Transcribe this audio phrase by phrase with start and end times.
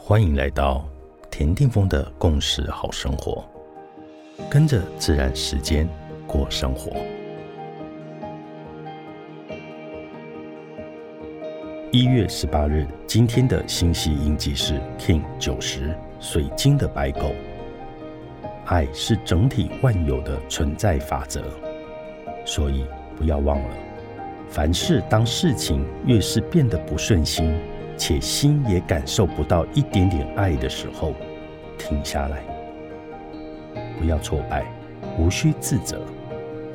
[0.00, 0.88] 欢迎来到
[1.28, 3.44] 田定峰的共识好生活，
[4.48, 5.86] 跟着自然时间
[6.26, 6.92] 过生活。
[11.90, 17.32] 一月十八日，今天的星系印记是 King 九十，水晶的白狗。
[18.64, 21.42] 爱是整体万有的存在法则，
[22.46, 23.74] 所以不要忘了，
[24.48, 27.54] 凡事当事情越是变得不顺心，
[27.98, 31.12] 且心也感受不到一点点爱的时候，
[31.76, 32.38] 停下来，
[33.98, 34.64] 不要挫败，
[35.18, 36.00] 无需自责，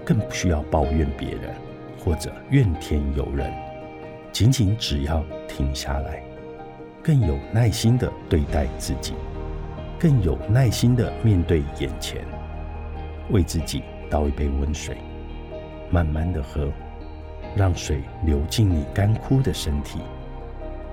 [0.06, 1.50] 更不需要抱怨别人
[1.98, 3.52] 或者怨天尤人，
[4.32, 6.22] 仅仅只要停下来，
[7.02, 9.14] 更有耐心的对待自己。
[10.00, 12.26] 更有耐心的面对眼前，
[13.30, 14.98] 为自己倒一杯温水，
[15.90, 16.70] 慢慢的喝，
[17.56, 20.00] 让水流进你干枯的身体，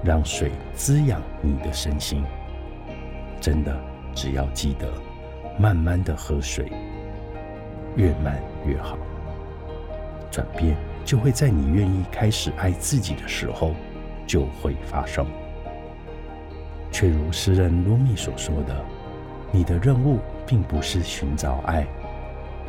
[0.03, 2.25] 让水滋养你的身心。
[3.41, 3.75] 真的，
[4.15, 4.93] 只要记得
[5.59, 6.71] 慢慢的喝水，
[7.97, 8.99] 越慢越好，
[10.31, 13.75] 转变就会在你愿意开始爱自己的时候
[14.27, 15.27] 就会发生。
[16.93, 18.85] 却如诗人卢米所说的。
[19.53, 21.85] 你的任务并不是寻找爱，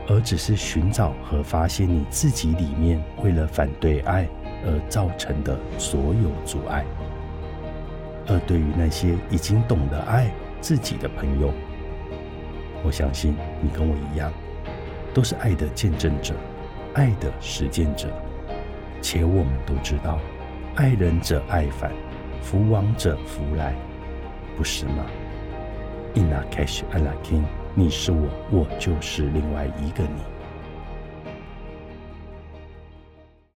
[0.07, 4.27] 而只是寻找和发现你自己里面为了反对爱
[4.65, 6.83] 而造成的所有阻碍。
[8.31, 11.53] 而对于那些已经懂得爱自己的朋友，
[12.81, 14.31] 我相信你跟我一样，
[15.13, 16.33] 都是爱的见证者、
[16.93, 18.07] 爱的实践者，
[19.01, 20.17] 且我们都知道，
[20.75, 21.91] 爱人者爱返，
[22.41, 23.75] 福往者福来，
[24.55, 25.05] 不是吗
[26.13, 27.43] ？In a cash, I like him。
[27.75, 30.40] 你是我，我就是另外一个你。